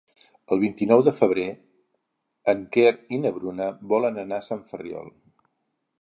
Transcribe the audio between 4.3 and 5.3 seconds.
a Sant Ferriol.